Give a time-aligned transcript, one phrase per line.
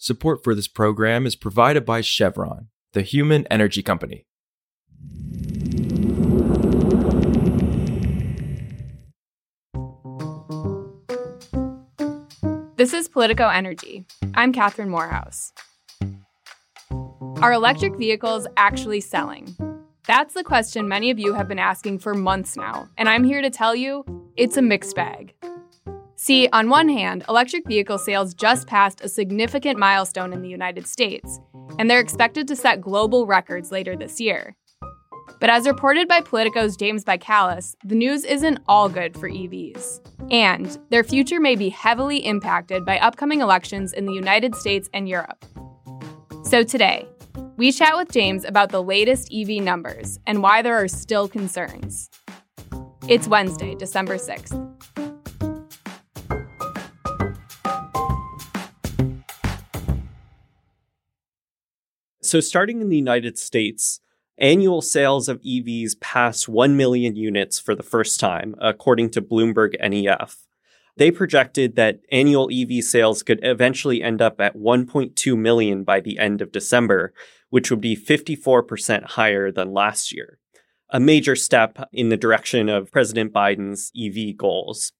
[0.00, 4.26] Support for this program is provided by Chevron, the human energy company.
[12.76, 14.06] This is Politico Energy.
[14.34, 15.52] I'm Catherine Morehouse.
[17.42, 19.56] Are electric vehicles actually selling?
[20.06, 23.42] That's the question many of you have been asking for months now, and I'm here
[23.42, 24.04] to tell you
[24.36, 25.34] it's a mixed bag.
[26.20, 30.84] See, on one hand, electric vehicle sales just passed a significant milestone in the United
[30.88, 31.38] States,
[31.78, 34.56] and they're expected to set global records later this year.
[35.38, 40.00] But as reported by Politico's James Bikales, the news isn't all good for EVs.
[40.32, 45.08] And their future may be heavily impacted by upcoming elections in the United States and
[45.08, 45.44] Europe.
[46.42, 47.06] So today,
[47.56, 52.10] we chat with James about the latest EV numbers and why there are still concerns.
[53.06, 54.67] It's Wednesday, December 6th.
[62.28, 64.00] So, starting in the United States,
[64.36, 69.76] annual sales of EVs passed 1 million units for the first time, according to Bloomberg
[69.80, 70.36] NEF.
[70.98, 76.18] They projected that annual EV sales could eventually end up at 1.2 million by the
[76.18, 77.14] end of December,
[77.48, 80.38] which would be 54% higher than last year.
[80.90, 84.92] A major step in the direction of President Biden's EV goals.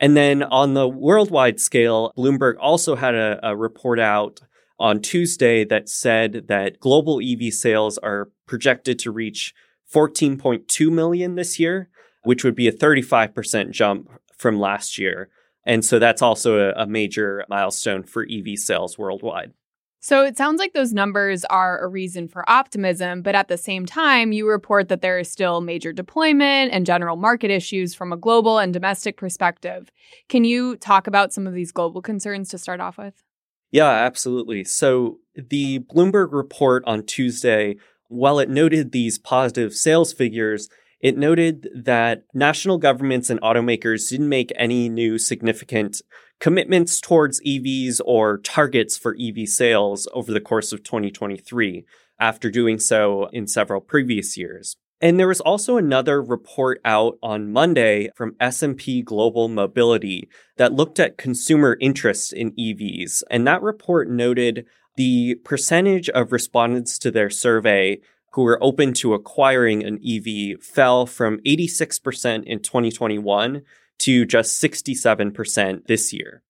[0.00, 4.40] And then on the worldwide scale, Bloomberg also had a, a report out
[4.78, 9.54] on Tuesday that said that global EV sales are projected to reach
[9.92, 11.88] 14.2 million this year,
[12.24, 15.30] which would be a 35% jump from last year.
[15.64, 19.52] And so that's also a, major milestone for EV sales worldwide.
[20.00, 23.84] So it sounds like those numbers are a reason for optimism, but at the same
[23.84, 28.16] time, you report that there is still major deployment and general market issues from a
[28.16, 29.90] global and domestic perspective.
[30.28, 33.24] Can you talk about some of these global concerns to start off with?
[33.70, 34.64] Yeah, absolutely.
[34.64, 37.76] So the Bloomberg report on Tuesday,
[38.08, 40.68] while it noted these positive sales figures,
[41.00, 46.00] it noted that national governments and automakers didn't make any new significant
[46.40, 51.84] commitments towards EVs or targets for EV sales over the course of 2023
[52.18, 54.76] after doing so in several previous years.
[55.00, 60.98] And there was also another report out on Monday from S&P Global Mobility that looked
[60.98, 63.22] at consumer interest in EVs.
[63.30, 64.66] And that report noted
[64.96, 68.00] the percentage of respondents to their survey
[68.32, 73.62] who were open to acquiring an EV fell from 86% in 2021
[73.98, 76.42] to just 67% this year.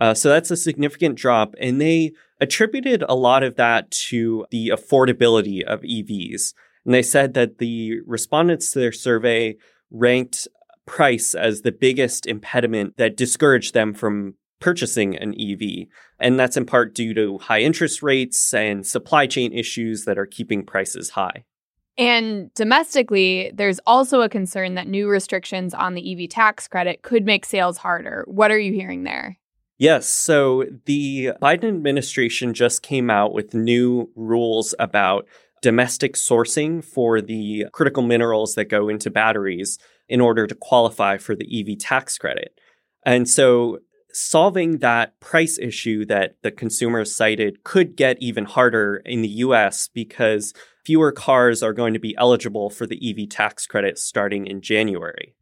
[0.00, 1.54] Uh, so that's a significant drop.
[1.60, 6.52] And they attributed a lot of that to the affordability of EVs.
[6.84, 9.56] And they said that the respondents to their survey
[9.90, 10.48] ranked
[10.86, 15.86] price as the biggest impediment that discouraged them from purchasing an EV.
[16.18, 20.26] And that's in part due to high interest rates and supply chain issues that are
[20.26, 21.44] keeping prices high.
[21.96, 27.24] And domestically, there's also a concern that new restrictions on the EV tax credit could
[27.24, 28.24] make sales harder.
[28.26, 29.38] What are you hearing there?
[29.78, 30.06] Yes.
[30.06, 35.26] So the Biden administration just came out with new rules about
[35.62, 39.78] domestic sourcing for the critical minerals that go into batteries
[40.08, 42.58] in order to qualify for the EV tax credit.
[43.06, 43.78] And so
[44.12, 49.88] solving that price issue that the consumers cited could get even harder in the US
[49.88, 50.54] because
[50.84, 55.34] fewer cars are going to be eligible for the EV tax credit starting in January.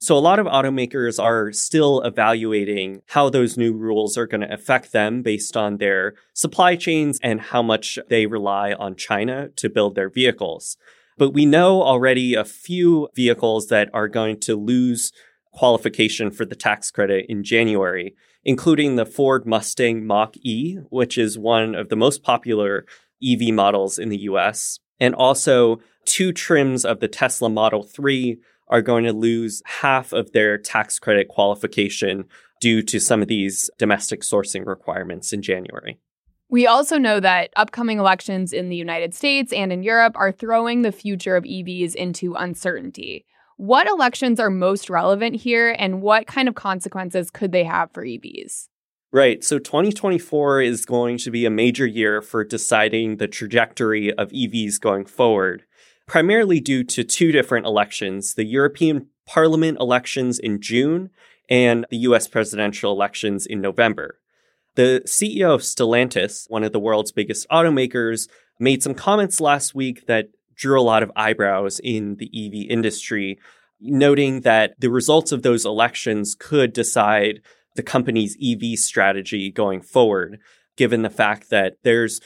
[0.00, 4.52] So a lot of automakers are still evaluating how those new rules are going to
[4.52, 9.68] affect them based on their supply chains and how much they rely on China to
[9.68, 10.76] build their vehicles.
[11.16, 15.12] But we know already a few vehicles that are going to lose
[15.52, 18.14] qualification for the tax credit in January,
[18.44, 22.86] including the Ford Mustang Mach E, which is one of the most popular
[23.20, 28.38] EV models in the US, and also two trims of the Tesla Model 3
[28.70, 32.24] are going to lose half of their tax credit qualification
[32.60, 35.98] due to some of these domestic sourcing requirements in January.
[36.50, 40.82] We also know that upcoming elections in the United States and in Europe are throwing
[40.82, 43.26] the future of EVs into uncertainty.
[43.58, 48.04] What elections are most relevant here, and what kind of consequences could they have for
[48.04, 48.68] EVs?
[49.10, 49.42] Right.
[49.42, 54.78] So 2024 is going to be a major year for deciding the trajectory of EVs
[54.80, 55.64] going forward
[56.08, 61.10] primarily due to two different elections the European Parliament elections in June
[61.48, 64.18] and the US presidential elections in November.
[64.74, 68.28] The CEO of Stellantis, one of the world's biggest automakers,
[68.58, 73.38] made some comments last week that drew a lot of eyebrows in the EV industry,
[73.80, 77.40] noting that the results of those elections could decide
[77.76, 80.40] the company's EV strategy going forward.
[80.76, 82.20] given the fact that there's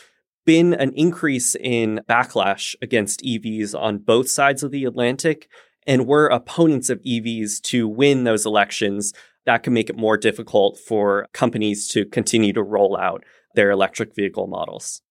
[0.45, 5.49] been an increase in backlash against EVs on both sides of the Atlantic.
[5.87, 9.13] And we're opponents of EVs to win those elections.
[9.47, 13.25] That can make it more difficult for companies to continue to roll out
[13.55, 15.03] their electric vehicle models.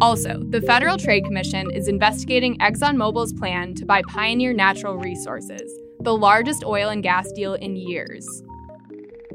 [0.00, 6.16] Also, the Federal Trade Commission is investigating ExxonMobil's plan to buy Pioneer Natural Resources, the
[6.16, 8.26] largest oil and gas deal in years.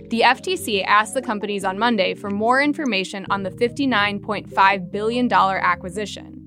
[0.09, 6.39] The FTC asked the companies on Monday for more information on the $59.5 billion acquisition.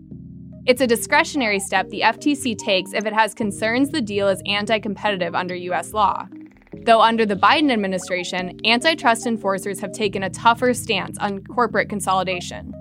[0.67, 4.81] It's a discretionary step the FTC takes if it has concerns the deal is anti
[4.81, 5.93] competitive under U.S.
[5.93, 6.27] law.
[6.73, 12.73] Though under the Biden administration, antitrust enforcers have taken a tougher stance on corporate consolidation.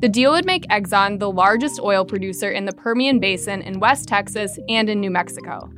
[0.00, 4.08] The deal would make Exxon the largest oil producer in the Permian Basin in West
[4.08, 5.68] Texas and in New Mexico.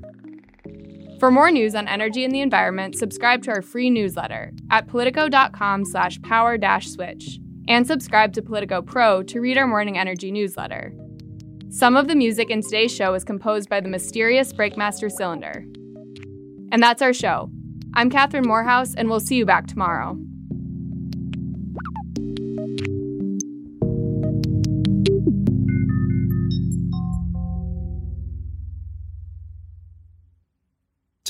[1.21, 5.85] For more news on energy and the environment, subscribe to our free newsletter at politico.com
[5.85, 7.39] slash power dash switch
[7.69, 10.95] and subscribe to Politico Pro to read our morning energy newsletter.
[11.69, 15.67] Some of the music in today's show is composed by the mysterious Breakmaster Cylinder.
[16.73, 17.51] And that's our show.
[17.93, 20.19] I'm Catherine Morehouse, and we'll see you back tomorrow.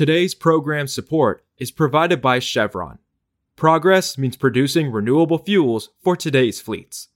[0.00, 3.00] Today's program support is provided by Chevron.
[3.55, 7.08] Progress means producing renewable fuels for today's fleets.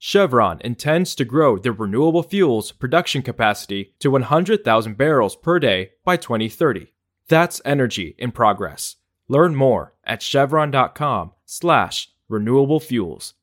[0.00, 6.16] Chevron intends to grow their renewable fuels production capacity to 100,000 barrels per day by
[6.16, 6.92] 2030.
[7.28, 8.96] That's energy in progress.
[9.28, 13.34] Learn more at chevron.com/slash renewable fuels.